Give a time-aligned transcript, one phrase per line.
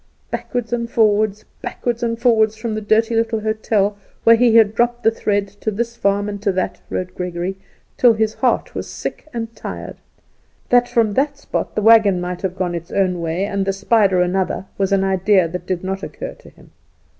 [0.31, 5.03] Backward and forward, backward and forward, from the dirty little hotel where he had dropped
[5.03, 7.55] the thread, to this farm and to that, rode Gregory,
[7.97, 9.97] till his heart was sick and tired.
[10.69, 14.21] That from that spot the wagon might have gone its own way and the spider
[14.23, 16.71] another was an idea that did not occur to him.